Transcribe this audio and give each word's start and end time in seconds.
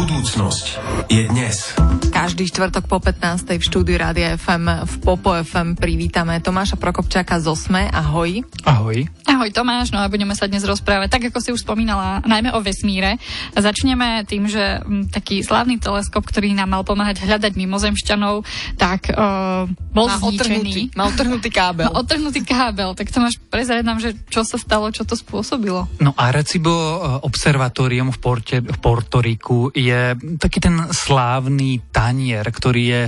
Budúcnosť 0.00 0.80
je 1.12 1.28
dnes. 1.28 1.76
Každý 2.08 2.48
štvrtok 2.48 2.88
po 2.88 3.04
15. 3.04 3.44
v 3.44 3.60
štúdiu 3.60 4.00
Rádia 4.00 4.32
FM 4.32 4.88
v 4.88 4.94
Popo 5.04 5.36
FM 5.36 5.76
privítame 5.76 6.40
Tomáša 6.40 6.80
Prokopčáka 6.80 7.36
z 7.36 7.52
Osme. 7.52 7.84
Ahoj. 7.92 8.40
Ahoj. 8.64 9.04
Ahoj 9.28 9.50
Tomáš, 9.52 9.92
no 9.92 10.00
a 10.00 10.08
budeme 10.08 10.32
sa 10.32 10.48
dnes 10.48 10.64
rozprávať, 10.64 11.12
tak 11.12 11.22
ako 11.28 11.38
si 11.44 11.52
už 11.52 11.68
spomínala, 11.68 12.24
najmä 12.24 12.48
o 12.56 12.64
vesmíre. 12.64 13.20
Začneme 13.52 14.24
tým, 14.24 14.48
že 14.48 14.80
m, 14.80 15.04
taký 15.04 15.44
slávny 15.44 15.76
teleskop, 15.76 16.24
ktorý 16.24 16.56
nám 16.56 16.72
mal 16.72 16.82
pomáhať 16.82 17.20
hľadať 17.20 17.52
mimozemšťanov, 17.60 18.48
tak 18.80 19.12
uh, 19.12 19.68
bol 19.92 20.08
Má 20.08 20.16
zničený. 20.16 20.96
Má 20.96 21.12
otrhnutý 21.12 21.52
kábel. 21.52 21.92
Má 21.92 22.00
otrhnutý 22.00 22.40
kábel, 22.40 22.96
tak 22.96 23.12
Tomáš, 23.12 23.36
prezrať 23.52 23.84
nám, 23.84 24.00
že 24.00 24.16
čo 24.32 24.48
sa 24.48 24.56
stalo, 24.56 24.88
čo 24.88 25.04
to 25.04 25.12
spôsobilo. 25.12 25.92
No 26.00 26.16
Arecibo 26.16 26.72
eh, 26.72 26.98
observatórium 27.20 28.08
v, 28.10 28.18
Porte, 28.18 28.56
v 28.64 28.78
Portoriku 28.80 29.68
je 29.76 29.89
taký 30.38 30.58
ten 30.62 30.76
slávny 30.90 31.80
tanier, 31.90 32.46
ktorý 32.46 32.82
je 32.86 33.02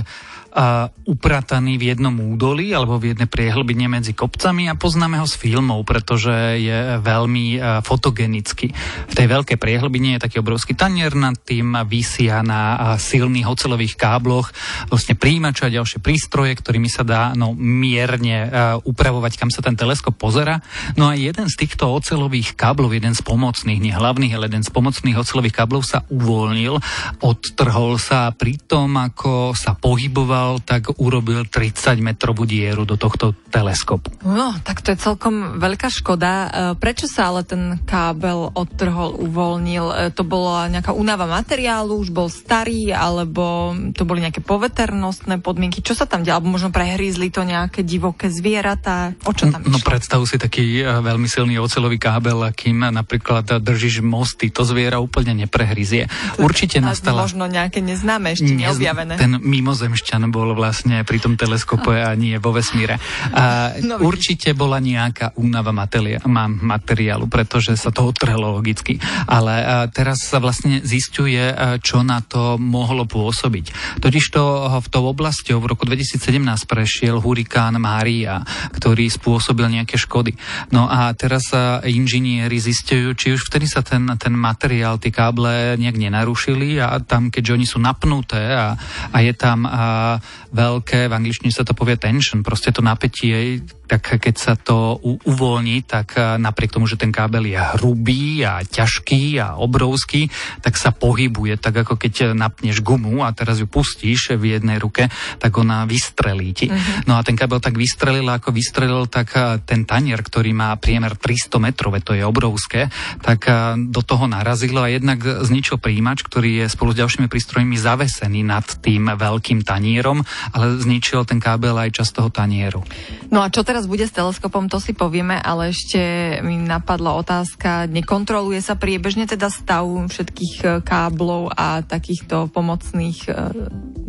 uh, 0.53 0.89
uprataný 1.05 1.75
v 1.77 1.93
jednom 1.93 2.13
údolí 2.13 2.71
alebo 2.71 2.97
v 2.97 3.13
jednej 3.13 3.27
priehlbine 3.29 3.89
medzi 3.89 4.13
kopcami 4.15 4.69
a 4.69 4.77
poznáme 4.77 5.19
ho 5.19 5.27
z 5.27 5.35
filmov, 5.37 5.85
pretože 5.85 6.61
je 6.61 6.97
veľmi 7.01 7.45
uh, 7.57 7.63
fotogenický. 7.85 8.71
V 9.09 9.13
tej 9.13 9.27
veľkej 9.29 9.57
priehlbine 9.59 10.17
je 10.17 10.23
taký 10.23 10.41
obrovský 10.41 10.73
tanier, 10.73 11.13
nad 11.13 11.37
tým 11.37 11.77
vysia 11.85 12.41
na 12.41 12.61
uh, 12.73 12.79
silných 12.97 13.45
ocelových 13.45 13.97
kábloch 13.97 14.49
vlastne 14.89 15.13
príjimače 15.13 15.69
a 15.69 15.75
ďalšie 15.75 15.99
prístroje, 16.01 16.57
ktorými 16.57 16.89
sa 16.89 17.05
dá 17.05 17.37
no, 17.37 17.53
mierne 17.55 18.49
uh, 18.49 18.49
upravovať, 18.81 19.37
kam 19.37 19.49
sa 19.53 19.61
ten 19.61 19.77
teleskop 19.77 20.17
pozera. 20.17 20.61
No 20.97 21.09
a 21.09 21.17
jeden 21.17 21.47
z 21.49 21.55
týchto 21.59 21.89
ocelových 21.89 22.57
káblov, 22.57 22.95
jeden 22.97 23.13
z 23.13 23.21
pomocných, 23.21 23.81
nie 23.81 23.93
hlavných, 23.93 24.33
ale 24.33 24.49
jeden 24.49 24.65
z 24.65 24.71
pomocných 24.73 25.19
ocelových 25.19 25.55
káblov 25.63 25.81
sa 25.85 26.05
uvoľnil, 26.09 26.77
odtrhol 27.21 27.97
sa 27.97 28.23
a 28.23 28.31
pri 28.31 28.55
tom, 28.55 28.95
ako 28.95 29.51
sa 29.51 29.75
pohyboval, 29.75 30.42
tak 30.59 30.97
urobil 30.97 31.45
30 31.45 31.73
metrovú 31.99 32.43
dieru 32.43 32.83
do 32.83 32.95
tohto 32.95 33.31
teleskopu. 33.49 34.11
No, 34.23 34.53
tak 34.61 34.81
to 34.81 34.91
je 34.91 34.99
celkom 34.99 35.57
veľká 35.57 35.87
škoda. 35.87 36.31
E, 36.31 36.47
Prečo 36.75 37.05
sa 37.05 37.29
ale 37.29 37.43
ten 37.43 37.79
kábel 37.83 38.51
odtrhol, 38.51 39.15
uvoľnil? 39.19 39.85
E, 39.87 39.95
To 40.11 40.23
bola 40.23 40.67
nejaká 40.67 40.91
únava 40.91 41.25
materiálu, 41.25 41.97
už 41.97 42.09
bol 42.09 42.27
starý, 42.27 42.91
alebo 42.91 43.71
to 43.91 44.03
boli 44.03 44.19
nejaké 44.19 44.41
poveternostné 44.41 45.39
podmienky? 45.39 45.79
Čo 45.79 45.93
sa 45.93 46.05
tam 46.05 46.21
dialo? 46.21 46.41
Alebo 46.41 46.55
možno 46.55 46.69
prehrízli 46.69 47.29
to 47.29 47.43
nejaké 47.43 47.81
divoké 47.81 48.27
zvieratá? 48.27 49.13
O 49.23 49.31
čo 49.31 49.47
tam 49.47 49.61
No 49.63 49.77
išlo? 49.77 49.85
predstav 49.85 50.19
si 50.25 50.35
taký 50.35 50.81
eh, 50.81 50.89
veľmi 50.89 51.25
silný 51.25 51.57
ocelový 51.57 51.95
kábel, 51.95 52.41
akým 52.41 52.81
napríklad 52.83 53.45
držíš 53.61 54.01
mosty, 54.01 54.49
to 54.49 54.65
zviera 54.65 54.97
úplne 54.97 55.31
neprehryzie. 55.37 56.09
Určite 56.37 56.81
nastala... 56.81 57.21
Možno 57.23 57.45
nejaké 57.45 57.79
neznáme, 57.79 58.33
ešte 58.33 58.49
neobjavené. 58.49 59.15
Ten 59.15 59.37
mimozemšťan 59.37 60.32
bol 60.33 60.57
vlastne 60.57 61.05
pri 61.05 61.21
tom 61.21 61.37
teleskope 61.37 61.93
a 62.01 62.17
nie 62.17 62.41
vo 62.41 62.49
vesmíre. 62.49 62.97
A 63.29 63.77
No 63.85 64.01
určite 64.01 64.57
bola 64.57 64.81
nejaká 64.81 65.37
únava 65.37 65.69
materia- 65.69 66.23
ma- 66.25 66.49
materiálu, 66.49 67.29
pretože 67.29 67.77
sa 67.77 67.93
to 67.93 68.09
otrhlo 68.09 68.57
logicky. 68.57 68.97
Ale 69.29 69.53
a, 69.61 69.85
teraz 69.93 70.25
sa 70.25 70.41
vlastne 70.41 70.81
zistuje, 70.81 71.37
a, 71.37 71.77
čo 71.77 72.01
na 72.01 72.25
to 72.25 72.57
mohlo 72.57 73.05
pôsobiť. 73.05 73.99
Totižto 74.01 74.41
a, 74.41 74.81
v 74.81 74.87
tou 74.89 75.05
oblasťou 75.05 75.61
v 75.61 75.69
roku 75.69 75.85
2017 75.85 76.41
prešiel 76.65 77.21
hurikán 77.21 77.77
Mária, 77.77 78.41
ktorý 78.73 79.05
spôsobil 79.05 79.69
nejaké 79.69 80.01
škody. 80.01 80.33
No 80.73 80.89
a 80.89 81.13
teraz 81.13 81.53
inžinieri 81.83 82.57
zistujú, 82.57 83.13
či 83.13 83.35
už 83.35 83.51
vtedy 83.51 83.67
sa 83.67 83.83
ten, 83.83 84.07
ten 84.17 84.33
materiál, 84.33 84.97
tie 84.97 85.11
káble 85.11 85.75
nejak 85.77 85.99
nenarušili 85.99 86.79
a 86.79 86.97
tam, 87.03 87.27
keďže 87.29 87.53
oni 87.53 87.67
sú 87.67 87.77
napnuté 87.83 88.39
a, 88.55 88.73
a 89.11 89.17
je 89.19 89.33
tam 89.35 89.67
a, 89.67 90.17
veľké, 90.53 91.09
v 91.09 91.15
angličtine 91.15 91.51
sa 91.51 91.65
to 91.65 91.75
povie 91.75 91.97
tension, 91.97 92.45
proste 92.45 92.69
to 92.69 92.85
napätie, 92.85 93.63
tak 93.93 94.17
keď 94.17 94.35
sa 94.41 94.57
to 94.57 94.97
uvoľní, 95.05 95.85
tak 95.85 96.17
a, 96.17 96.41
napriek 96.41 96.73
tomu, 96.73 96.89
že 96.89 96.97
ten 96.97 97.13
kábel 97.13 97.45
je 97.45 97.61
hrubý 97.77 98.41
a 98.41 98.65
ťažký 98.65 99.37
a 99.37 99.61
obrovský, 99.61 100.33
tak 100.65 100.81
sa 100.81 100.89
pohybuje, 100.89 101.61
tak 101.61 101.85
ako 101.85 102.01
keď 102.01 102.33
napneš 102.33 102.81
gumu 102.81 103.21
a 103.21 103.29
teraz 103.37 103.61
ju 103.61 103.69
pustíš 103.69 104.33
v 104.33 104.57
jednej 104.57 104.81
ruke, 104.81 105.13
tak 105.37 105.53
ona 105.53 105.85
vystrelí 105.85 106.57
ti. 106.57 106.73
No 107.05 107.13
a 107.13 107.21
ten 107.21 107.37
kábel 107.37 107.61
tak 107.61 107.77
vystrelil, 107.77 108.25
ako 108.25 108.49
vystrelil, 108.49 109.05
tak 109.05 109.37
a, 109.37 109.61
ten 109.61 109.85
tanier, 109.85 110.25
ktorý 110.25 110.57
má 110.57 110.73
priemer 110.81 111.13
300 111.13 111.61
metrov, 111.61 111.93
to 112.01 112.17
je 112.17 112.25
obrovské, 112.25 112.89
tak 113.21 113.45
do 113.77 114.01
toho 114.01 114.25
narazilo 114.25 114.81
a 114.81 114.89
jednak 114.89 115.21
zničil 115.21 115.77
príjimač, 115.77 116.25
ktorý 116.25 116.65
je 116.65 116.73
spolu 116.73 116.97
s 116.97 116.99
ďalšími 116.99 117.27
prístrojmi 117.29 117.77
zavesený 117.77 118.41
nad 118.41 118.65
tým 118.81 119.13
veľkým 119.13 119.61
tanierom, 119.61 120.25
ale 120.57 120.81
zničil 120.81 121.21
ten 121.29 121.37
kábel 121.37 121.77
aj 121.77 122.01
časť 122.01 122.11
toho 122.17 122.29
tanieru. 122.33 122.81
No 123.29 123.45
a 123.45 123.53
čo 123.53 123.61
teraz 123.61 123.82
bude 123.85 124.05
s 124.07 124.13
teleskopom, 124.15 124.67
to 124.71 124.77
si 124.81 124.91
povieme, 124.95 125.37
ale 125.39 125.71
ešte 125.71 125.99
mi 126.41 126.59
napadla 126.59 127.15
otázka, 127.19 127.87
nekontroluje 127.87 128.59
sa 128.63 128.79
priebežne 128.79 129.25
teda 129.29 129.47
stav 129.51 129.85
všetkých 129.85 130.55
e, 130.61 130.67
káblov 130.81 131.53
a 131.53 131.81
takýchto 131.83 132.49
pomocných 132.51 133.19
e, 133.27 133.31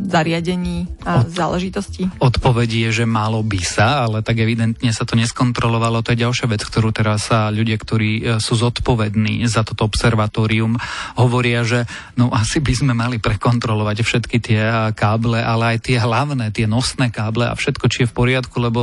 zariadení 0.04 0.90
a 1.02 1.22
Od- 1.22 1.30
záležitostí? 1.32 2.10
Odpoveď 2.20 2.88
je, 2.88 3.02
že 3.02 3.04
malo 3.08 3.40
by 3.40 3.60
sa, 3.62 4.06
ale 4.06 4.20
tak 4.20 4.40
evidentne 4.42 4.90
sa 4.92 5.08
to 5.08 5.16
neskontrolovalo. 5.16 6.04
To 6.04 6.12
je 6.12 6.22
ďalšia 6.22 6.46
vec, 6.50 6.62
ktorú 6.62 6.92
teraz 6.92 7.30
sa 7.30 7.48
ľudia, 7.48 7.78
ktorí 7.78 8.10
e, 8.18 8.22
sú 8.38 8.58
zodpovední 8.58 9.44
za 9.48 9.64
toto 9.64 9.88
observatórium, 9.88 10.76
hovoria, 11.16 11.64
že 11.64 11.88
no 12.18 12.30
asi 12.32 12.60
by 12.60 12.74
sme 12.74 12.92
mali 12.92 13.16
prekontrolovať 13.18 13.96
všetky 14.04 14.36
tie 14.40 14.62
káble, 14.92 15.40
ale 15.40 15.76
aj 15.76 15.90
tie 15.90 15.96
hlavné, 16.00 16.52
tie 16.52 16.68
nosné 16.68 17.08
káble 17.08 17.48
a 17.48 17.54
všetko, 17.56 17.86
či 17.88 17.98
je 18.04 18.10
v 18.10 18.16
poriadku, 18.16 18.56
lebo 18.60 18.80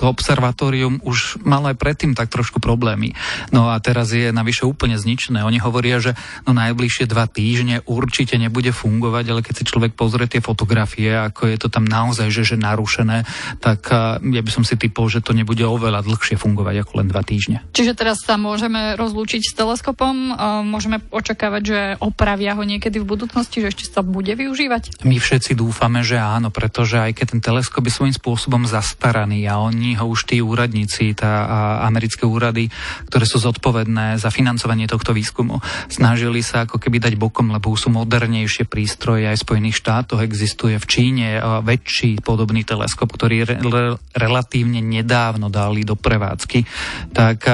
to 0.00 0.08
observatórium 0.08 1.04
už 1.04 1.44
malo 1.44 1.68
aj 1.68 1.76
predtým 1.76 2.16
tak 2.16 2.32
trošku 2.32 2.56
problémy. 2.56 3.12
No 3.52 3.68
a 3.68 3.76
teraz 3.84 4.16
je 4.16 4.32
navyše 4.32 4.64
úplne 4.64 4.96
zničené. 4.96 5.44
Oni 5.44 5.60
hovoria, 5.60 6.00
že 6.00 6.16
no 6.48 6.56
najbližšie 6.56 7.04
dva 7.04 7.28
týždne 7.28 7.84
určite 7.84 8.40
nebude 8.40 8.72
fungovať, 8.72 9.24
ale 9.28 9.44
keď 9.44 9.54
si 9.60 9.68
človek 9.68 9.92
pozrie 9.92 10.24
tie 10.24 10.40
fotografie, 10.40 11.12
ako 11.12 11.52
je 11.52 11.58
to 11.60 11.68
tam 11.68 11.84
naozaj 11.84 12.32
že, 12.32 12.48
že 12.48 12.56
narušené, 12.56 13.28
tak 13.60 13.92
ja 14.24 14.40
by 14.40 14.50
som 14.50 14.64
si 14.64 14.80
typol, 14.80 15.12
že 15.12 15.20
to 15.20 15.36
nebude 15.36 15.60
oveľa 15.60 16.00
dlhšie 16.00 16.40
fungovať 16.40 16.80
ako 16.80 16.92
len 17.04 17.08
dva 17.12 17.20
týždne. 17.20 17.60
Čiže 17.76 17.92
teraz 17.92 18.24
sa 18.24 18.40
môžeme 18.40 18.96
rozlúčiť 18.96 19.52
s 19.52 19.52
teleskopom, 19.52 20.32
môžeme 20.64 21.04
očakávať, 21.12 21.62
že 21.62 21.80
opravia 22.00 22.56
ho 22.56 22.64
niekedy 22.64 22.96
v 22.96 23.04
budúcnosti, 23.04 23.60
že 23.60 23.76
ešte 23.76 23.84
sa 23.92 24.00
bude 24.00 24.32
využívať. 24.32 25.04
My 25.04 25.20
všetci 25.20 25.52
dúfame, 25.52 26.00
že 26.00 26.16
áno, 26.16 26.48
pretože 26.48 26.96
aj 26.96 27.20
keď 27.20 27.26
ten 27.36 27.40
teleskop 27.44 27.84
je 27.84 27.92
svojím 27.92 28.16
spôsobom 28.16 28.64
zastaraný 28.64 29.44
a 29.44 29.59
oni 29.68 29.98
ho 30.00 30.06
už 30.08 30.24
tí 30.24 30.40
úradníci, 30.40 31.12
tá 31.12 31.44
americké 31.84 32.24
úrady, 32.24 32.72
ktoré 33.12 33.24
sú 33.28 33.42
zodpovedné 33.42 34.16
za 34.16 34.32
financovanie 34.32 34.88
tohto 34.88 35.12
výskumu, 35.12 35.60
snažili 35.92 36.40
sa 36.40 36.64
ako 36.64 36.80
keby 36.80 37.02
dať 37.02 37.14
bokom, 37.20 37.52
lebo 37.52 37.76
sú 37.76 37.92
modernejšie 37.92 38.64
prístroje 38.64 39.28
aj 39.28 39.36
v 39.40 39.44
Spojených 39.44 39.76
štátoch, 39.80 40.20
existuje 40.20 40.76
v 40.76 40.86
Číne 40.86 41.26
väčší 41.64 42.20
podobný 42.20 42.64
teleskop, 42.64 43.10
ktorý 43.12 43.44
re, 43.44 43.56
re, 43.60 43.84
relatívne 44.12 44.84
nedávno 44.84 45.48
dali 45.48 45.84
do 45.84 45.96
prevádzky, 45.96 46.64
tak 47.10 47.46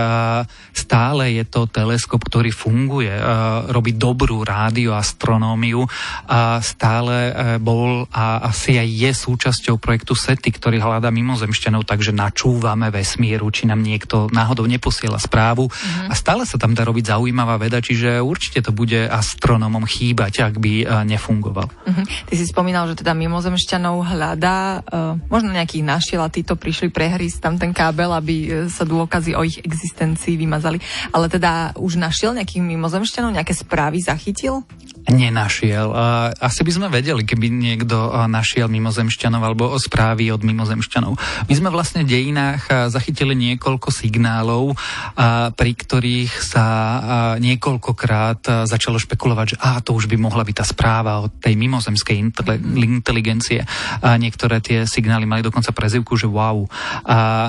stále 0.76 1.22
je 1.36 1.44
to 1.46 1.64
teleskop, 1.70 2.20
ktorý 2.20 2.50
funguje, 2.52 3.12
robí 3.70 3.96
dobrú 3.96 4.44
rádioastronómiu 4.44 5.88
a 6.26 6.60
stále 6.60 7.16
e, 7.16 7.32
bol 7.62 8.04
a 8.12 8.50
asi 8.50 8.76
aj 8.76 8.88
je 8.88 9.10
súčasťou 9.14 9.76
projektu 9.80 10.12
SETI, 10.12 10.50
ktorý 10.52 10.76
hľadá 10.82 11.08
mimozemšťanov, 11.10 11.88
takže 11.96 12.12
načúvame 12.12 12.92
vesmíru, 12.92 13.48
či 13.48 13.64
nám 13.64 13.80
niekto 13.80 14.28
náhodou 14.28 14.68
neposiela 14.68 15.16
správu 15.16 15.72
a 16.06 16.12
stále 16.12 16.44
sa 16.44 16.60
tam 16.60 16.76
dá 16.76 16.84
robiť 16.84 17.16
zaujímavá 17.16 17.56
veda, 17.56 17.80
čiže 17.80 18.20
určite 18.20 18.60
to 18.60 18.76
bude 18.76 19.08
astronomom 19.08 19.88
chýbať, 19.88 20.44
ak 20.44 20.60
by 20.60 20.84
e, 20.84 20.86
nefungoval. 21.08 21.72
Mhm. 21.88 22.04
Ty 22.28 22.34
si 22.36 22.44
spomínal, 22.44 22.84
že 22.92 23.00
teda 23.00 23.16
mimozemšťanov 23.16 23.96
hľadá, 24.12 24.84
uh, 24.84 25.16
možno 25.32 25.56
nejakých 25.56 25.84
našiel 25.86 26.20
a 26.20 26.28
títo 26.28 26.58
prišli 26.58 26.92
prehrísť 26.92 27.38
tam 27.40 27.54
ten 27.56 27.72
kábel, 27.72 28.12
aby 28.12 28.34
e, 28.44 28.48
sa 28.68 28.84
dôkazy 28.84 29.32
o 29.32 29.40
ich 29.46 29.56
existencii 29.64 30.36
vymazali. 30.36 30.82
Ale 31.16 31.32
teda 31.32 31.72
už 31.80 31.96
našiel 31.96 32.36
nejakých 32.36 32.60
mimozemšťanov, 32.60 33.32
nejaké 33.32 33.56
správy 33.56 34.04
zachytil? 34.04 34.66
Nenašiel. 35.06 35.94
Asi 36.34 36.66
by 36.66 36.72
sme 36.74 36.86
vedeli, 36.90 37.22
keby 37.22 37.46
niekto 37.46 37.94
našiel 38.26 38.66
mimozemšťanov 38.66 39.42
alebo 39.42 39.64
správy 39.78 40.34
od 40.34 40.42
mimozemšťanov. 40.42 41.12
My 41.46 41.54
sme 41.54 41.70
vlastne 41.70 42.02
v 42.02 42.10
dejinách 42.10 42.90
zachytili 42.90 43.38
niekoľko 43.38 43.94
signálov, 43.94 44.74
pri 45.54 45.72
ktorých 45.78 46.32
sa 46.42 46.66
niekoľkokrát 47.38 48.66
začalo 48.66 48.98
špekulovať, 48.98 49.46
že 49.46 49.56
á, 49.62 49.78
to 49.78 49.94
už 49.94 50.10
by 50.10 50.18
mohla 50.18 50.42
byť 50.42 50.56
tá 50.58 50.66
správa 50.66 51.22
od 51.22 51.38
tej 51.38 51.54
mimozemskej 51.54 52.18
inteligencie. 52.82 53.62
Niektoré 54.02 54.58
tie 54.58 54.90
signály 54.90 55.22
mali 55.22 55.46
dokonca 55.46 55.70
prezivku, 55.70 56.18
že 56.18 56.26
wow. 56.26 56.66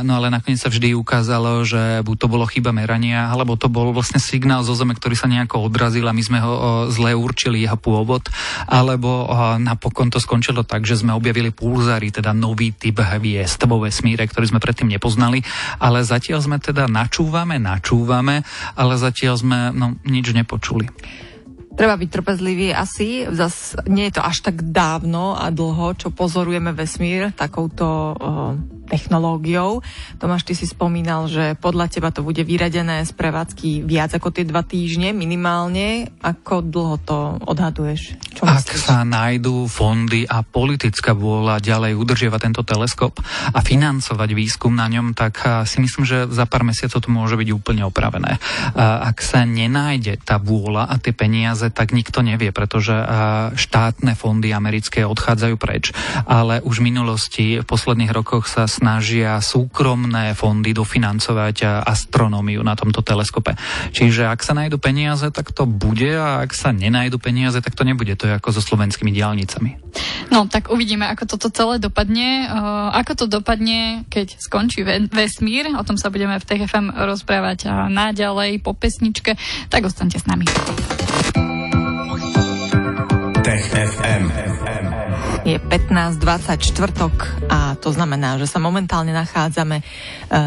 No 0.06 0.12
ale 0.22 0.30
nakoniec 0.30 0.62
sa 0.62 0.70
vždy 0.70 0.94
ukázalo, 0.94 1.66
že 1.66 2.06
buď 2.06 2.16
to 2.22 2.28
bolo 2.30 2.46
chyba 2.46 2.70
merania, 2.70 3.34
alebo 3.34 3.58
to 3.58 3.66
bol 3.66 3.90
vlastne 3.96 4.22
signál 4.22 4.62
zo 4.62 4.78
Zeme, 4.78 4.94
ktorý 4.94 5.18
sa 5.18 5.26
nejako 5.26 5.66
odrazil 5.66 6.06
a 6.06 6.14
my 6.14 6.22
sme 6.22 6.38
ho 6.38 6.54
zle 6.94 7.18
určili 7.18 7.47
určili 7.48 7.64
jeho 7.64 7.80
pôvod, 7.80 8.28
alebo 8.68 9.32
napokon 9.64 10.12
to 10.12 10.20
skončilo 10.20 10.68
tak, 10.68 10.84
že 10.84 11.00
sme 11.00 11.16
objavili 11.16 11.56
pulzári, 11.56 12.12
teda 12.12 12.36
nový 12.36 12.76
typ 12.76 13.00
hviezd 13.00 13.64
vo 13.64 13.80
vesmíre, 13.80 14.28
ktorý 14.28 14.52
sme 14.52 14.60
predtým 14.60 14.92
nepoznali, 14.92 15.48
ale 15.80 16.04
zatiaľ 16.04 16.44
sme 16.44 16.60
teda 16.60 16.92
načúvame, 16.92 17.56
načúvame, 17.56 18.44
ale 18.76 19.00
zatiaľ 19.00 19.40
sme 19.40 19.72
no, 19.72 19.96
nič 20.04 20.36
nepočuli. 20.36 20.92
Treba 21.78 21.94
byť 21.94 22.10
trpezlivý 22.10 22.74
asi, 22.74 23.30
zas 23.30 23.78
nie 23.86 24.10
je 24.10 24.18
to 24.18 24.26
až 24.26 24.50
tak 24.50 24.66
dávno 24.74 25.38
a 25.38 25.54
dlho, 25.54 25.94
čo 25.94 26.10
pozorujeme 26.10 26.74
vesmír 26.74 27.30
takouto 27.38 28.18
uh, 28.18 28.58
technológiou. 28.90 29.86
Tomáš, 30.18 30.50
ty 30.50 30.58
si 30.58 30.66
spomínal, 30.66 31.30
že 31.30 31.54
podľa 31.54 31.94
teba 31.94 32.10
to 32.10 32.26
bude 32.26 32.42
vyradené 32.42 33.06
z 33.06 33.14
prevádzky 33.14 33.86
viac 33.86 34.10
ako 34.18 34.34
tie 34.34 34.50
dva 34.50 34.66
týždne 34.66 35.14
minimálne. 35.14 36.10
Ako 36.26 36.66
dlho 36.66 36.98
to 36.98 37.38
odhaduješ? 37.46 38.18
Čo 38.38 38.46
Ak 38.46 38.70
myslíš? 38.70 38.86
sa 38.86 39.02
nájdú 39.02 39.66
fondy 39.66 40.30
a 40.30 40.46
politická 40.46 41.18
vôľa 41.18 41.58
ďalej 41.58 41.98
udržiavať 41.98 42.40
tento 42.46 42.62
teleskop 42.62 43.18
a 43.50 43.60
financovať 43.66 44.30
výskum 44.38 44.78
na 44.78 44.86
ňom, 44.86 45.18
tak 45.18 45.42
si 45.66 45.82
myslím, 45.82 46.06
že 46.06 46.30
za 46.30 46.46
pár 46.46 46.62
mesiacov 46.62 47.02
to 47.02 47.10
môže 47.10 47.34
byť 47.34 47.50
úplne 47.50 47.82
opravené. 47.90 48.38
Ak 48.78 49.26
sa 49.26 49.42
nenájde 49.42 50.22
tá 50.22 50.38
vôľa 50.38 50.86
a 50.86 51.02
tie 51.02 51.18
peniaze, 51.18 51.66
tak 51.74 51.98
nikto 51.98 52.22
nevie, 52.22 52.54
pretože 52.54 52.94
štátne 53.58 54.14
fondy 54.14 54.54
americké 54.54 55.02
odchádzajú 55.02 55.56
preč. 55.58 55.90
Ale 56.30 56.62
už 56.62 56.78
v 56.78 56.94
minulosti, 56.94 57.46
v 57.58 57.66
posledných 57.66 58.14
rokoch 58.14 58.46
sa 58.46 58.70
snažia 58.70 59.42
súkromné 59.42 60.38
fondy 60.38 60.78
dofinancovať 60.78 61.88
astronómiu 61.90 62.62
na 62.62 62.78
tomto 62.78 63.02
teleskope. 63.02 63.58
Čiže 63.96 64.30
ak 64.30 64.46
sa 64.46 64.54
nájdu 64.54 64.78
peniaze, 64.78 65.26
tak 65.34 65.50
to 65.56 65.66
bude 65.66 66.14
a 66.14 66.46
ak 66.46 66.54
sa 66.54 66.70
nenajdu 66.70 67.18
peniaze, 67.18 67.58
tak 67.64 67.74
to 67.74 67.82
nebude. 67.82 68.14
To 68.20 68.27
je 68.28 68.38
ako 68.38 68.50
so 68.52 68.62
slovenskými 68.62 69.12
diálnicami. 69.16 69.72
No, 70.28 70.46
tak 70.52 70.68
uvidíme, 70.68 71.08
ako 71.08 71.24
toto 71.38 71.48
celé 71.48 71.80
dopadne. 71.80 72.48
Uh, 72.52 72.92
ako 72.92 73.24
to 73.24 73.26
dopadne, 73.32 74.04
keď 74.12 74.36
skončí 74.38 74.84
vesmír, 75.12 75.72
o 75.72 75.84
tom 75.88 75.96
sa 75.96 76.12
budeme 76.12 76.36
v 76.36 76.48
TFM 76.48 76.92
rozprávať 76.94 77.72
a 77.72 77.74
naďalej 77.88 78.60
po 78.60 78.76
pesničke, 78.76 79.40
tak 79.72 79.88
ostaňte 79.88 80.20
s 80.20 80.26
nami. 80.28 80.46
FM. 83.98 84.24
Je 85.48 85.58
15.20 85.58 86.60
čtvrtok 86.60 87.16
a 87.50 87.74
to 87.80 87.90
znamená, 87.90 88.38
že 88.38 88.46
sa 88.46 88.62
momentálne 88.62 89.10
nachádzame 89.16 89.80
e, 89.80 89.84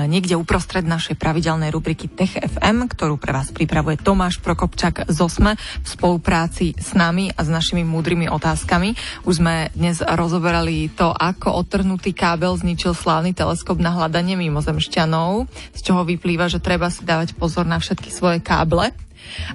niekde 0.07 0.39
uprostred 0.39 0.87
našej 0.87 1.19
pravidelnej 1.19 1.75
rubriky 1.75 2.07
Tech 2.07 2.37
FM, 2.37 2.87
ktorú 2.87 3.19
pre 3.19 3.35
vás 3.35 3.51
pripravuje 3.51 3.99
Tomáš 3.99 4.39
Prokopčak 4.39 5.09
z 5.11 5.19
OSME 5.19 5.57
v 5.57 5.87
spolupráci 5.89 6.79
s 6.79 6.95
nami 6.95 7.33
a 7.35 7.41
s 7.43 7.51
našimi 7.51 7.83
múdrymi 7.83 8.31
otázkami. 8.31 8.95
Už 9.27 9.43
sme 9.43 9.75
dnes 9.75 9.99
rozoberali 10.05 10.93
to, 10.93 11.11
ako 11.11 11.65
odtrhnutý 11.65 12.15
kábel 12.15 12.55
zničil 12.55 12.95
slávny 12.95 13.35
teleskop 13.35 13.83
na 13.83 13.91
hľadanie 13.91 14.39
mimozemšťanov, 14.39 15.51
z 15.75 15.81
čoho 15.81 16.07
vyplýva, 16.07 16.47
že 16.47 16.63
treba 16.63 16.87
si 16.93 17.03
dávať 17.03 17.35
pozor 17.35 17.67
na 17.67 17.83
všetky 17.83 18.13
svoje 18.15 18.39
káble 18.39 18.95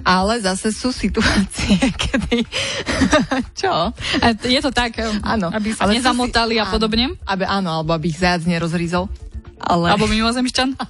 ale 0.02 0.42
zase 0.42 0.72
sú 0.72 0.92
situácie, 0.92 1.78
kedy... 2.02 2.44
Čo? 3.56 3.92
A 3.94 4.26
je 4.34 4.60
to 4.62 4.70
tak, 4.70 4.98
áno, 5.22 5.50
aby 5.52 5.72
sa 5.72 5.86
ale 5.86 6.00
nezamotali 6.00 6.56
si... 6.56 6.62
a 6.62 6.64
podobne? 6.68 7.14
Aby, 7.26 7.44
áno, 7.46 7.82
alebo 7.82 7.94
aby 7.94 8.12
ich 8.12 8.20
zajac 8.20 8.44
nerozrizol. 8.44 9.08
Ale... 9.60 9.92
Alebo 9.92 10.10
mimozemšťan. 10.10 10.70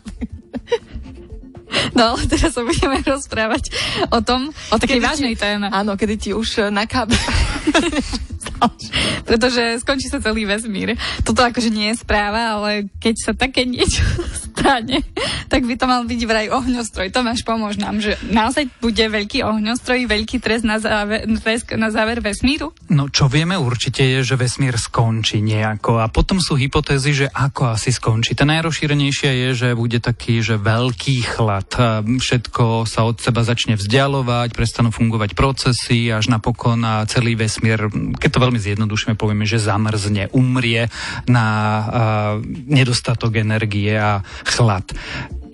No 1.98 2.14
ale 2.14 2.30
teraz 2.30 2.54
sa 2.54 2.62
budeme 2.62 3.02
rozprávať 3.02 3.74
o 4.14 4.22
tom, 4.22 4.54
o 4.70 4.78
takej 4.78 5.02
kedy 5.02 5.04
vážnej 5.04 5.34
ti, 5.34 5.42
téme. 5.42 5.66
Áno, 5.74 5.98
kedy 5.98 6.14
ti 6.14 6.30
už 6.30 6.70
na 6.70 6.86
kábe 6.86 7.18
Pretože 9.28 9.82
skončí 9.82 10.08
sa 10.08 10.22
celý 10.22 10.46
vesmír. 10.46 10.94
Toto 11.26 11.42
akože 11.42 11.68
nie 11.68 11.92
je 11.92 12.00
správa, 12.00 12.56
ale 12.56 12.88
keď 13.02 13.14
sa 13.18 13.32
také 13.34 13.66
niečo 13.66 14.06
stane, 14.66 14.98
tak 15.46 15.62
by 15.62 15.78
to 15.78 15.86
mal 15.86 16.02
byť 16.02 16.20
vraj 16.26 16.46
ohňostroj. 16.50 17.14
Tomáš, 17.14 17.46
pomôž 17.46 17.78
nám, 17.78 18.02
že 18.02 18.18
naozaj 18.26 18.66
bude 18.82 18.98
veľký 18.98 19.46
ohňostroj, 19.46 20.10
veľký 20.10 20.42
trest 20.42 20.66
na 20.66 20.82
záver, 20.82 21.22
na 21.78 21.88
záver 21.94 22.18
vesmíru? 22.18 22.74
No, 22.90 23.06
čo 23.06 23.30
vieme 23.30 23.54
určite 23.54 24.02
je, 24.02 24.26
že 24.26 24.34
vesmír 24.34 24.74
skončí 24.74 25.38
nejako. 25.38 26.02
A 26.02 26.10
potom 26.10 26.42
sú 26.42 26.58
hypotézy, 26.58 27.14
že 27.14 27.26
ako 27.30 27.78
asi 27.78 27.94
skončí. 27.94 28.34
Tá 28.34 28.42
najrozšírenejšia 28.42 29.30
je, 29.30 29.48
že 29.54 29.68
bude 29.78 30.02
taký, 30.02 30.42
že 30.42 30.58
veľký 30.58 31.16
chlad. 31.22 31.70
Všetko 32.18 32.90
sa 32.90 33.06
od 33.06 33.22
seba 33.22 33.46
začne 33.46 33.78
vzdialovať, 33.78 34.50
prestanú 34.50 34.90
fungovať 34.90 35.38
procesy, 35.38 36.10
až 36.10 36.26
napokon 36.26 36.82
celý 37.06 37.38
vesmír, 37.38 37.86
keď 38.18 38.30
to 38.34 38.42
veľmi 38.42 38.58
zjednodušíme, 38.58 39.14
povieme, 39.14 39.46
že 39.46 39.62
zamrzne, 39.62 40.26
umrie 40.34 40.90
na 41.30 41.46
uh, 41.46 41.84
nedostatok 42.66 43.38
energie 43.38 43.94
a 43.94 44.26
chlad. 44.56 44.88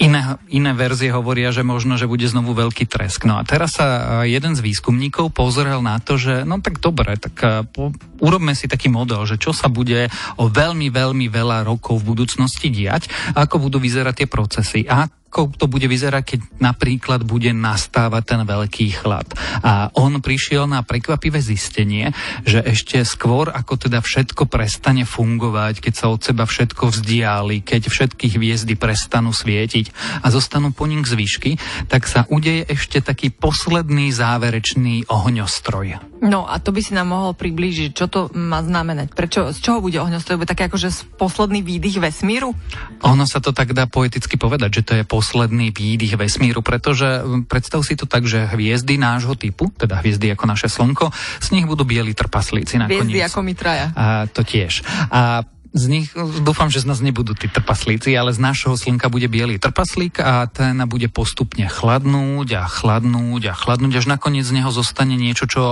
Iné, 0.02 0.34
iné 0.50 0.72
verzie 0.74 1.14
hovoria, 1.14 1.54
že 1.54 1.62
možno, 1.62 1.94
že 1.94 2.10
bude 2.10 2.26
znovu 2.26 2.58
veľký 2.58 2.90
tresk. 2.90 3.22
No 3.22 3.38
a 3.38 3.46
teraz 3.46 3.78
sa 3.78 4.22
jeden 4.26 4.58
z 4.58 4.64
výskumníkov 4.64 5.30
pozrel 5.30 5.78
na 5.78 6.02
to, 6.02 6.18
že 6.18 6.42
no 6.42 6.58
tak 6.58 6.82
dobre, 6.82 7.14
tak 7.18 7.66
po, 7.70 7.94
urobme 8.18 8.54
si 8.58 8.66
taký 8.66 8.90
model, 8.90 9.22
že 9.30 9.38
čo 9.38 9.54
sa 9.54 9.70
bude 9.70 10.10
o 10.42 10.50
veľmi, 10.50 10.90
veľmi 10.90 11.30
veľa 11.30 11.62
rokov 11.62 12.02
v 12.02 12.18
budúcnosti 12.18 12.72
diať, 12.72 13.06
ako 13.38 13.70
budú 13.70 13.78
vyzerať 13.78 14.24
tie 14.24 14.28
procesy 14.30 14.80
a 14.90 15.06
ako 15.32 15.56
to 15.56 15.64
bude 15.64 15.88
vyzerať, 15.88 16.36
keď 16.36 16.40
napríklad 16.60 17.24
bude 17.24 17.56
nastávať 17.56 18.36
ten 18.36 18.40
veľký 18.44 19.00
chlad. 19.00 19.24
A 19.64 19.88
on 19.96 20.20
prišiel 20.20 20.68
na 20.68 20.84
prekvapivé 20.84 21.40
zistenie, 21.40 22.12
že 22.44 22.60
ešte 22.60 23.00
skôr, 23.08 23.48
ako 23.48 23.88
teda 23.88 24.04
všetko 24.04 24.44
prestane 24.44 25.08
fungovať, 25.08 25.80
keď 25.80 25.94
sa 25.96 26.12
od 26.12 26.20
seba 26.20 26.44
všetko 26.44 26.92
vzdiali, 26.92 27.64
keď 27.64 27.88
všetky 27.88 28.36
hviezdy 28.36 28.76
prestanú 28.76 29.32
svietiť 29.32 30.20
a 30.20 30.28
zostanú 30.28 30.76
po 30.76 30.84
nich 30.84 31.08
zvyšky, 31.08 31.56
tak 31.88 32.04
sa 32.04 32.28
udeje 32.28 32.68
ešte 32.68 33.00
taký 33.00 33.32
posledný 33.32 34.12
záverečný 34.12 35.08
ohňostroj. 35.08 36.11
No 36.22 36.46
a 36.46 36.62
to 36.62 36.70
by 36.70 36.78
si 36.78 36.94
nám 36.94 37.10
mohol 37.10 37.34
priblížiť, 37.34 37.90
čo 37.98 38.06
to 38.06 38.30
má 38.30 38.62
znamenať? 38.62 39.10
Prečo, 39.10 39.50
z 39.50 39.58
čoho 39.58 39.82
bude 39.82 39.98
ohňostroj? 39.98 40.38
Bude 40.38 40.46
také 40.46 40.70
akože 40.70 41.18
posledný 41.18 41.66
výdych 41.66 41.98
vesmíru? 41.98 42.54
Ono 43.02 43.26
sa 43.26 43.42
to 43.42 43.50
tak 43.50 43.74
dá 43.74 43.90
poeticky 43.90 44.38
povedať, 44.38 44.70
že 44.70 44.82
to 44.86 44.92
je 45.02 45.04
posledný 45.04 45.74
výdych 45.74 46.14
vesmíru, 46.14 46.62
pretože 46.62 47.26
predstav 47.50 47.82
si 47.82 47.98
to 47.98 48.06
tak, 48.06 48.30
že 48.30 48.46
hviezdy 48.54 49.02
nášho 49.02 49.34
typu, 49.34 49.74
teda 49.74 49.98
hviezdy 49.98 50.30
ako 50.30 50.44
naše 50.46 50.70
Slnko, 50.70 51.10
z 51.42 51.48
nich 51.58 51.66
budú 51.66 51.82
bieli 51.82 52.14
trpaslíci 52.14 52.78
nakoniec. 52.78 53.02
Hviezdy 53.02 53.20
ako 53.26 53.38
my 53.42 53.52
traja. 53.58 53.86
A, 53.98 54.04
to 54.30 54.46
tiež. 54.46 54.86
A 55.10 55.42
z 55.72 55.84
nich, 55.88 56.12
dúfam, 56.44 56.68
že 56.68 56.84
z 56.84 56.88
nás 56.92 57.00
nebudú 57.00 57.32
tí 57.32 57.48
trpaslíci, 57.48 58.12
ale 58.12 58.36
z 58.36 58.40
nášho 58.44 58.76
slnka 58.76 59.08
bude 59.08 59.24
biely 59.24 59.56
trpaslík 59.56 60.20
a 60.20 60.44
ten 60.44 60.76
bude 60.84 61.08
postupne 61.08 61.64
chladnúť 61.64 62.48
a 62.60 62.64
chladnúť 62.68 63.42
a 63.48 63.54
chladnúť, 63.56 64.04
až 64.04 64.06
nakoniec 64.12 64.44
z 64.44 64.60
neho 64.60 64.68
zostane 64.68 65.16
niečo, 65.16 65.48
čo 65.48 65.64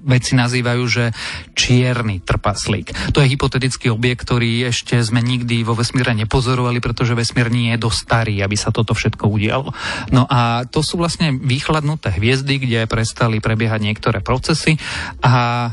vedci 0.00 0.32
nazývajú, 0.32 0.82
že 0.88 1.04
čierny 1.52 2.24
trpaslík. 2.24 3.12
To 3.12 3.20
je 3.20 3.28
hypotetický 3.36 3.92
objekt, 3.92 4.24
ktorý 4.24 4.72
ešte 4.72 4.96
sme 5.04 5.20
nikdy 5.20 5.60
vo 5.60 5.76
vesmíre 5.76 6.16
nepozorovali, 6.16 6.80
pretože 6.80 7.12
vesmír 7.12 7.52
nie 7.52 7.76
je 7.76 7.84
dosť 7.84 7.98
starý, 8.00 8.34
aby 8.40 8.56
sa 8.56 8.72
toto 8.72 8.96
všetko 8.96 9.28
udialo. 9.28 9.76
No 10.08 10.24
a 10.24 10.64
to 10.64 10.80
sú 10.80 10.96
vlastne 10.96 11.36
vychladnuté 11.36 12.16
hviezdy, 12.16 12.64
kde 12.64 12.88
prestali 12.88 13.44
prebiehať 13.44 13.80
niektoré 13.84 14.24
procesy 14.24 14.80
a 15.20 15.68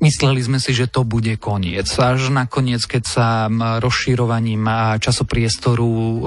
Mysleli 0.00 0.40
sme 0.40 0.56
si, 0.56 0.72
že 0.72 0.88
to 0.88 1.04
bude 1.04 1.28
koniec. 1.36 1.84
Až 2.00 2.32
nakoniec, 2.32 2.80
keď 2.88 3.02
sa 3.04 3.28
rozširovaním 3.84 4.64
časopriestoru 4.96 5.92
e, 5.92 6.18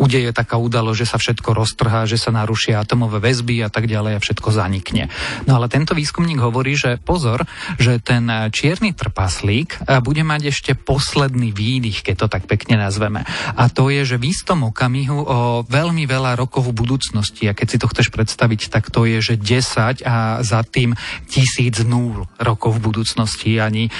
udeje 0.00 0.32
taká 0.32 0.56
udalo, 0.56 0.96
že 0.96 1.04
sa 1.04 1.20
všetko 1.20 1.52
roztrhá, 1.52 2.08
že 2.08 2.16
sa 2.16 2.32
narušia 2.32 2.80
atomové 2.80 3.20
väzby 3.20 3.60
a 3.60 3.68
tak 3.68 3.84
ďalej 3.84 4.16
a 4.16 4.22
všetko 4.24 4.48
zanikne. 4.56 5.12
No 5.44 5.60
ale 5.60 5.68
tento 5.68 5.92
výskumník 5.92 6.40
hovorí, 6.40 6.72
že 6.72 6.96
pozor, 6.96 7.44
že 7.76 8.00
ten 8.00 8.24
čierny 8.48 8.96
trpaslík 8.96 9.84
e, 9.84 10.00
bude 10.00 10.24
mať 10.24 10.48
ešte 10.48 10.72
posledný 10.72 11.52
výdych, 11.52 12.00
keď 12.00 12.16
to 12.16 12.26
tak 12.32 12.48
pekne 12.48 12.80
nazveme. 12.80 13.28
A 13.28 13.68
to 13.68 13.92
je, 13.92 14.08
že 14.08 14.16
v 14.16 14.32
istom 14.32 14.64
okamihu 14.72 15.20
o 15.20 15.38
veľmi 15.68 16.08
veľa 16.08 16.40
rokov 16.40 16.72
v 16.72 16.80
budúcnosti, 16.80 17.44
a 17.44 17.52
keď 17.52 17.66
si 17.68 17.76
to 17.76 17.92
chceš 17.92 18.08
predstaviť, 18.08 18.72
tak 18.72 18.88
to 18.88 19.04
je, 19.04 19.20
že 19.20 19.34
10 19.36 20.00
a 20.00 20.40
za 20.40 20.64
tým 20.64 20.96
tisíc 21.28 21.76
nul 21.84 22.24
rokov 22.40 22.80
v 22.80 22.88
budúcnosti 22.88 23.01
budúcnosti 23.02 23.58
ani 23.58 23.90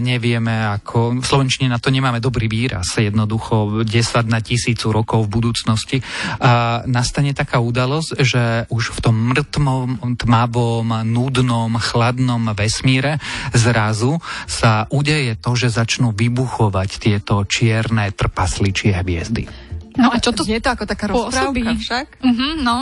nevieme 0.00 0.64
ako, 0.80 1.20
v 1.20 1.26
Slovenčine 1.28 1.68
na 1.68 1.76
to 1.76 1.92
nemáme 1.92 2.24
dobrý 2.24 2.48
výraz, 2.48 2.96
jednoducho 2.96 3.84
10 3.84 4.32
na 4.32 4.40
tisícu 4.40 4.96
rokov 4.96 5.28
v 5.28 5.32
budúcnosti 5.36 5.98
a 6.40 6.80
nastane 6.88 7.36
taká 7.36 7.60
udalosť, 7.60 8.16
že 8.24 8.64
už 8.72 8.96
v 8.96 8.98
tom 9.04 9.16
mŕtvom, 9.36 10.16
tmavom, 10.16 11.04
nudnom, 11.04 11.76
chladnom 11.76 12.48
vesmíre 12.56 13.20
zrazu 13.52 14.24
sa 14.48 14.88
udeje 14.88 15.36
to, 15.36 15.52
že 15.52 15.76
začnú 15.76 16.16
vybuchovať 16.16 16.90
tieto 16.96 17.44
čierne 17.44 18.08
trpasličie 18.08 18.96
hviezdy. 18.96 19.65
No 19.96 20.12
a 20.12 20.20
čo 20.20 20.30
to 20.32 20.44
je 20.44 20.60
to 20.60 20.68
ako 20.68 20.84
taká 20.84 21.08
rozprávka 21.08 21.72
však? 21.76 22.06
Uh-huh, 22.20 22.52
no, 22.60 22.74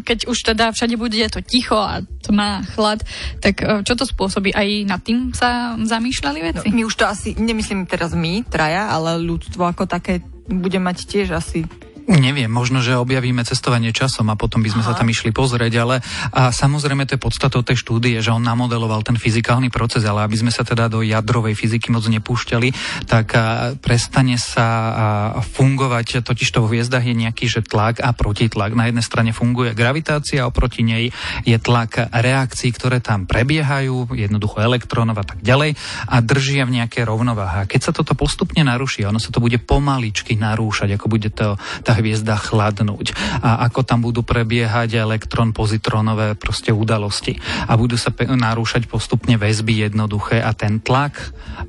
keď 0.00 0.28
už 0.28 0.38
teda 0.40 0.72
všade 0.72 0.96
bude 0.96 1.20
to 1.28 1.40
ticho 1.44 1.76
a 1.76 2.00
tma, 2.24 2.64
chlad, 2.72 3.04
tak 3.44 3.60
e, 3.60 3.84
čo 3.84 3.92
to 3.92 4.08
spôsobí? 4.08 4.56
Aj 4.56 4.66
nad 4.88 5.00
tým 5.04 5.36
sa 5.36 5.76
zamýšľali 5.76 6.38
veci? 6.40 6.66
No, 6.72 6.76
my 6.80 6.82
už 6.88 6.94
to 6.96 7.04
asi, 7.04 7.36
nemyslím 7.36 7.84
teraz 7.84 8.16
my, 8.16 8.42
traja, 8.48 8.88
ale 8.88 9.20
ľudstvo 9.20 9.68
ako 9.68 9.84
také 9.84 10.24
bude 10.48 10.80
mať 10.80 11.06
tiež 11.06 11.36
asi 11.36 11.68
Neviem, 12.12 12.52
možno, 12.52 12.84
že 12.84 12.92
objavíme 12.92 13.40
cestovanie 13.40 13.88
časom 13.88 14.28
a 14.28 14.36
potom 14.36 14.60
by 14.60 14.68
sme 14.68 14.84
Aha. 14.84 14.92
sa 14.92 14.98
tam 15.00 15.08
išli 15.08 15.32
pozrieť, 15.32 15.72
ale 15.80 16.04
a 16.28 16.52
samozrejme 16.52 17.08
to 17.08 17.16
je 17.16 17.24
podstatou 17.24 17.64
tej 17.64 17.80
štúdie, 17.80 18.20
že 18.20 18.28
on 18.28 18.44
namodeloval 18.44 19.00
ten 19.00 19.16
fyzikálny 19.16 19.72
proces, 19.72 20.04
ale 20.04 20.20
aby 20.20 20.36
sme 20.36 20.52
sa 20.52 20.60
teda 20.60 20.92
do 20.92 21.00
jadrovej 21.00 21.56
fyziky 21.56 21.88
moc 21.88 22.04
nepúšťali, 22.04 22.68
tak 23.08 23.32
a, 23.32 23.72
prestane 23.80 24.36
sa 24.36 24.68
a, 24.68 24.92
fungovať, 25.40 26.20
totiž 26.20 26.52
to 26.52 26.60
v 26.68 26.76
hviezdach 26.76 27.00
je 27.00 27.16
nejaký 27.16 27.48
že 27.48 27.64
tlak 27.64 28.04
a 28.04 28.12
protitlak. 28.12 28.76
Na 28.76 28.92
jednej 28.92 29.04
strane 29.08 29.32
funguje 29.32 29.72
gravitácia, 29.72 30.44
oproti 30.44 30.84
nej 30.84 31.08
je 31.48 31.56
tlak 31.56 32.12
reakcií, 32.12 32.76
ktoré 32.76 33.00
tam 33.00 33.24
prebiehajú, 33.24 34.12
jednoducho 34.12 34.60
elektrónov 34.60 35.16
a 35.16 35.24
tak 35.24 35.40
ďalej 35.40 35.80
a 36.12 36.20
držia 36.20 36.68
v 36.68 36.76
nejaké 36.76 37.08
rovnováhe. 37.08 37.64
Keď 37.64 37.80
sa 37.80 37.92
toto 37.96 38.12
postupne 38.12 38.60
naruší, 38.60 39.08
ono 39.08 39.16
sa 39.16 39.32
to 39.32 39.40
bude 39.40 39.56
pomaličky 39.64 40.36
narúšať, 40.36 41.00
ako 41.00 41.06
bude 41.08 41.32
to 41.32 41.56
tá 41.80 42.01
hviezda 42.02 42.34
chladnúť. 42.34 43.14
A 43.40 43.62
ako 43.70 43.86
tam 43.86 44.02
budú 44.02 44.26
prebiehať 44.26 44.98
elektron 44.98 45.54
pozitronové 45.54 46.34
proste 46.34 46.74
udalosti. 46.74 47.38
A 47.70 47.78
budú 47.78 47.94
sa 47.94 48.10
pe- 48.10 48.26
narúšať 48.26 48.90
postupne 48.90 49.38
väzby 49.38 49.86
jednoduché 49.86 50.42
a 50.42 50.50
ten 50.52 50.82
tlak 50.82 51.14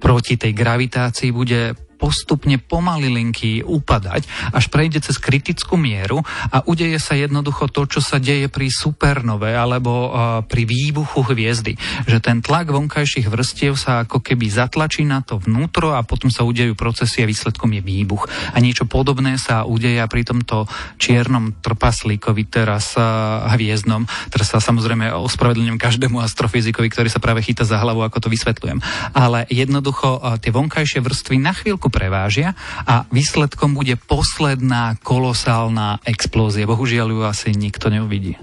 proti 0.01 0.35
tej 0.35 0.57
gravitácii 0.57 1.29
bude 1.29 1.77
postupne 2.03 2.59
pomalilinky 2.59 3.63
upadať, 3.63 4.27
až 4.51 4.67
prejde 4.67 4.99
cez 4.99 5.15
kritickú 5.15 5.79
mieru 5.79 6.19
a 6.51 6.59
udeje 6.67 6.99
sa 6.99 7.15
jednoducho 7.15 7.71
to, 7.71 7.87
čo 7.87 8.03
sa 8.03 8.19
deje 8.19 8.51
pri 8.51 8.67
supernove 8.67 9.47
alebo 9.55 10.11
uh, 10.11 10.11
pri 10.43 10.67
výbuchu 10.67 11.23
hviezdy. 11.23 11.79
Že 12.03 12.19
ten 12.19 12.37
tlak 12.43 12.75
vonkajších 12.75 13.31
vrstiev 13.31 13.79
sa 13.79 14.03
ako 14.03 14.19
keby 14.19 14.51
zatlačí 14.51 15.07
na 15.07 15.23
to 15.23 15.39
vnútro 15.39 15.95
a 15.95 16.03
potom 16.03 16.27
sa 16.27 16.43
udejú 16.43 16.75
procesy 16.75 17.23
a 17.23 17.29
výsledkom 17.31 17.71
je 17.71 17.79
výbuch. 17.79 18.27
A 18.51 18.59
niečo 18.59 18.83
podobné 18.83 19.39
sa 19.39 19.63
udeje 19.63 20.03
pri 20.11 20.27
tomto 20.27 20.67
čiernom 20.99 21.55
trpaslíkovi 21.63 22.43
teraz 22.51 22.99
uh, 22.99 23.47
hviezdnom. 23.55 24.03
Teraz 24.27 24.51
sa 24.51 24.59
samozrejme 24.59 25.07
ospravedlňujem 25.23 25.79
každému 25.79 26.19
astrofyzikovi, 26.19 26.91
ktorý 26.91 27.07
sa 27.07 27.23
práve 27.23 27.39
chyta 27.39 27.63
za 27.63 27.79
hlavu, 27.79 28.03
ako 28.03 28.27
to 28.27 28.27
vysvetľujem. 28.27 28.83
Ale 29.15 29.47
jednoducho 29.47 30.19
uh, 30.19 30.35
tie 30.35 30.51
vonkajšie 30.51 30.99
vrstvy 30.99 31.39
na 31.39 31.55
chvíľku 31.55 31.92
prevážia 31.93 32.57
a 32.89 33.05
výsledkom 33.13 33.77
bude 33.77 33.93
posledná 34.09 34.97
kolosálna 35.05 36.01
explózia. 36.01 36.65
Bohužiaľ 36.65 37.07
ju 37.13 37.21
asi 37.21 37.49
nikto 37.53 37.93
neuvidí. 37.93 38.33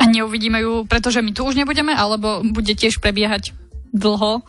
A 0.00 0.08
neuvidíme 0.08 0.64
ju, 0.64 0.88
pretože 0.88 1.20
my 1.20 1.36
tu 1.36 1.44
už 1.44 1.58
nebudeme, 1.58 1.92
alebo 1.92 2.40
bude 2.40 2.72
tiež 2.72 3.04
prebiehať 3.04 3.52
dlho 3.92 4.40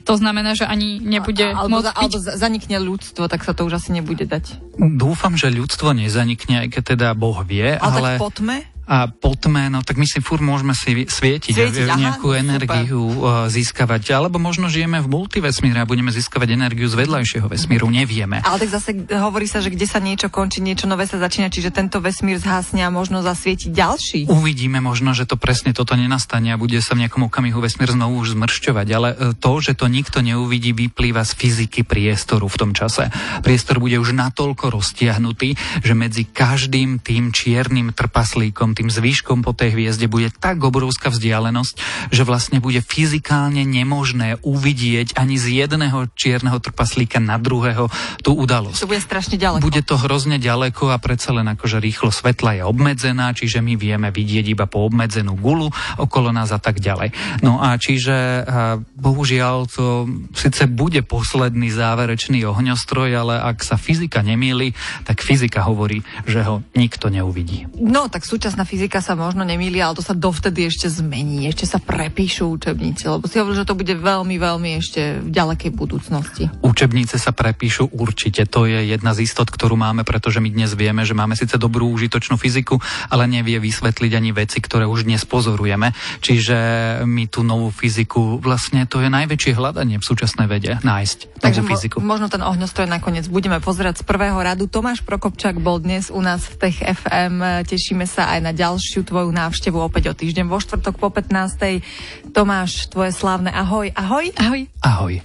to 0.00 0.16
znamená, 0.16 0.56
že 0.56 0.64
ani 0.64 0.96
nebude 0.98 1.44
a, 1.44 1.64
alebo, 1.64 1.80
môcť 1.80 1.92
alebo 1.92 2.16
zanikne 2.18 2.80
ľudstvo, 2.80 3.28
tak 3.28 3.44
sa 3.44 3.52
to 3.52 3.68
už 3.68 3.78
asi 3.78 3.92
nebude 3.92 4.24
dať. 4.24 4.56
Dúfam, 4.80 5.36
že 5.36 5.52
ľudstvo 5.52 5.92
nezanikne, 5.92 6.66
aj 6.66 6.68
keď 6.72 6.82
teda 6.96 7.08
Boh 7.12 7.36
vie, 7.44 7.76
ale... 7.76 7.94
Ale 8.00 8.10
tak 8.16 8.22
po 8.24 8.30
tme? 8.32 8.64
A 8.90 9.06
po 9.06 9.38
tme, 9.38 9.70
no 9.70 9.86
tak 9.86 10.02
my 10.02 10.02
si 10.02 10.18
fur 10.18 10.42
môžeme 10.42 10.74
si 10.74 10.90
svietiť, 11.06 11.54
svietiť 11.54 11.86
a 11.86 11.94
nejakú 11.94 12.34
aha, 12.34 12.42
energiu 12.42 13.06
super. 13.06 13.46
E, 13.46 13.54
získavať. 13.54 14.02
Alebo 14.10 14.42
možno 14.42 14.66
žijeme 14.66 14.98
v 14.98 15.06
multivesmíre 15.06 15.78
a 15.78 15.86
budeme 15.86 16.10
získavať 16.10 16.58
energiu 16.58 16.90
z 16.90 16.98
vedľajšieho 16.98 17.46
vesmíru, 17.46 17.86
nevieme. 17.86 18.42
Ale 18.42 18.66
tak 18.66 18.74
zase 18.74 18.90
hovorí 19.14 19.46
sa, 19.46 19.62
že 19.62 19.70
kde 19.70 19.86
sa 19.86 20.02
niečo 20.02 20.26
končí, 20.26 20.58
niečo 20.58 20.90
nové 20.90 21.06
sa 21.06 21.22
začína, 21.22 21.54
čiže 21.54 21.70
tento 21.70 22.02
vesmír 22.02 22.42
zhasne 22.42 22.82
a 22.82 22.90
možno 22.90 23.22
zasvietiť 23.22 23.70
ďalší. 23.70 24.20
Uvidíme 24.26 24.82
možno, 24.82 25.14
že 25.14 25.22
to 25.22 25.38
presne 25.38 25.70
toto 25.70 25.94
nenastane 25.94 26.50
a 26.50 26.58
bude 26.58 26.82
sa 26.82 26.98
v 26.98 27.06
nejakom 27.06 27.30
okamihu 27.30 27.62
vesmír 27.62 27.94
znovu 27.94 28.18
už 28.26 28.34
zmršťovať, 28.34 28.86
ale 28.90 29.08
e, 29.14 29.16
to, 29.38 29.52
že 29.62 29.78
to 29.78 29.86
nikto 29.86 30.18
neuvidí, 30.18 30.74
vyplýva 30.74 31.22
z 31.22 31.38
fyziky 31.38 31.86
priestoru 31.86 32.50
v 32.50 32.58
tom 32.58 32.70
čase. 32.74 33.14
Priestor 33.46 33.78
bude 33.78 34.02
už 34.02 34.18
natoľko 34.18 34.74
roztiahnutý, 34.74 35.54
že 35.78 35.94
medzi 35.94 36.26
každým 36.26 36.98
tým 36.98 37.30
čiernym 37.30 37.94
trpaslíkom, 37.94 38.79
tým 38.80 38.88
zvýškom 38.88 39.44
po 39.44 39.52
tej 39.52 39.76
hviezde 39.76 40.08
bude 40.08 40.32
tak 40.32 40.64
obrovská 40.64 41.12
vzdialenosť, 41.12 41.74
že 42.08 42.24
vlastne 42.24 42.64
bude 42.64 42.80
fyzikálne 42.80 43.60
nemožné 43.68 44.40
uvidieť 44.40 45.20
ani 45.20 45.36
z 45.36 45.60
jedného 45.60 46.08
čierneho 46.16 46.56
trpaslíka 46.56 47.20
na 47.20 47.36
druhého 47.36 47.92
tú 48.24 48.32
udalosť. 48.32 48.80
To 48.80 48.88
bude 48.88 49.04
strašne 49.04 49.36
ďaleko. 49.36 49.60
Bude 49.60 49.84
to 49.84 50.00
hrozne 50.00 50.40
ďaleko 50.40 50.88
a 50.88 50.96
predsa 50.96 51.36
len 51.36 51.44
akože 51.52 51.76
rýchlo 51.76 52.08
svetla 52.08 52.56
je 52.56 52.62
obmedzená, 52.64 53.36
čiže 53.36 53.60
my 53.60 53.76
vieme 53.76 54.08
vidieť 54.08 54.48
iba 54.48 54.64
po 54.64 54.88
obmedzenú 54.88 55.36
gulu 55.36 55.68
okolo 56.00 56.32
nás 56.32 56.48
a 56.48 56.60
tak 56.62 56.80
ďalej. 56.80 57.12
No 57.44 57.60
a 57.60 57.76
čiže 57.76 58.48
bohužiaľ 58.96 59.68
to 59.68 60.08
síce 60.32 60.64
bude 60.72 61.04
posledný 61.04 61.68
záverečný 61.68 62.48
ohňostroj, 62.48 63.10
ale 63.12 63.34
ak 63.44 63.60
sa 63.60 63.76
fyzika 63.76 64.24
nemýli, 64.24 64.72
tak 65.04 65.20
fyzika 65.20 65.68
hovorí, 65.68 66.00
že 66.24 66.40
ho 66.48 66.64
nikto 66.72 67.12
neuvidí. 67.12 67.68
No 67.76 68.08
tak 68.08 68.24
súčasná 68.24 68.62
fyzika 68.70 69.02
sa 69.02 69.18
možno 69.18 69.42
nemýli, 69.42 69.82
ale 69.82 69.98
to 69.98 70.06
sa 70.06 70.14
dovtedy 70.14 70.70
ešte 70.70 70.86
zmení, 70.86 71.50
ešte 71.50 71.66
sa 71.66 71.82
prepíšu 71.82 72.46
učebnice, 72.54 73.10
lebo 73.10 73.26
si 73.26 73.42
hovoril, 73.42 73.58
že 73.58 73.66
to 73.66 73.74
bude 73.74 73.90
veľmi, 73.90 74.38
veľmi 74.38 74.78
ešte 74.78 75.18
v 75.18 75.28
ďalekej 75.34 75.74
budúcnosti. 75.74 76.46
Učebnice 76.62 77.18
sa 77.18 77.34
prepíšu 77.34 77.90
určite, 77.90 78.46
to 78.46 78.70
je 78.70 78.94
jedna 78.94 79.10
z 79.10 79.26
istot, 79.26 79.50
ktorú 79.50 79.74
máme, 79.74 80.06
pretože 80.06 80.38
my 80.38 80.46
dnes 80.54 80.78
vieme, 80.78 81.02
že 81.02 81.18
máme 81.18 81.34
síce 81.34 81.58
dobrú 81.58 81.90
užitočnú 81.90 82.38
fyziku, 82.38 82.78
ale 83.10 83.26
nevie 83.26 83.58
vysvetliť 83.58 84.12
ani 84.14 84.30
veci, 84.30 84.62
ktoré 84.62 84.86
už 84.86 85.02
dnes 85.02 85.26
pozorujeme. 85.26 85.90
Čiže 86.22 86.56
my 87.02 87.26
tú 87.26 87.42
novú 87.42 87.74
fyziku, 87.74 88.38
vlastne 88.38 88.86
to 88.86 89.02
je 89.02 89.10
najväčšie 89.10 89.58
hľadanie 89.58 89.98
v 89.98 90.04
súčasnej 90.06 90.46
vede, 90.46 90.78
nájsť 90.78 91.42
Takže 91.42 91.66
novú 91.66 91.74
fyziku. 91.74 91.98
Mo- 91.98 92.20
možno 92.20 92.36
ten 92.36 92.44
ohňostroj 92.44 92.84
nakoniec 92.84 93.24
budeme 93.32 93.64
pozerať 93.64 94.04
z 94.04 94.04
prvého 94.04 94.36
radu. 94.36 94.68
Tomáš 94.68 95.00
Prokopčák 95.00 95.56
bol 95.56 95.80
dnes 95.80 96.12
u 96.12 96.20
nás 96.20 96.44
v 96.44 96.68
Tech 96.68 96.76
FM. 96.84 97.64
Tešíme 97.64 98.04
sa 98.04 98.28
aj 98.36 98.49
na 98.50 98.58
ďalšiu 98.58 99.06
tvoju 99.06 99.30
návštevu 99.30 99.78
opäť 99.78 100.10
o 100.10 100.14
týždeň 100.18 100.50
vo 100.50 100.58
štvrtok 100.58 100.98
po 100.98 101.14
15. 101.14 102.34
Tomáš, 102.34 102.90
tvoje 102.90 103.14
slávne 103.14 103.54
ahoj. 103.54 103.94
Ahoj. 103.94 104.34
Ahoj. 104.34 104.66
Ahoj. 104.82 105.22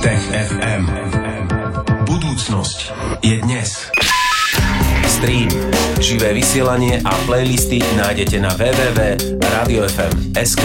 Tech 0.00 0.24
FM. 0.32 0.88
Budúcnosť 2.08 2.96
je 3.20 3.44
dnes. 3.44 3.92
Stream, 5.04 5.52
živé 6.00 6.32
vysielanie 6.32 7.04
a 7.04 7.12
playlisty 7.28 7.84
nájdete 8.00 8.40
na 8.40 8.56
www.radiofm.sk. 8.56 10.64